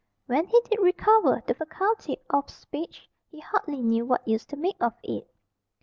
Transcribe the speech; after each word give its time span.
When 0.25 0.47
he 0.47 0.59
did 0.61 0.79
recover 0.79 1.43
the 1.45 1.53
faculty 1.53 2.17
of 2.31 2.49
speech 2.49 3.07
he 3.29 3.39
hardly 3.39 3.83
knew 3.83 4.03
what 4.03 4.27
use 4.27 4.47
to 4.47 4.55
make 4.57 4.81
of 4.81 4.95
it. 5.03 5.29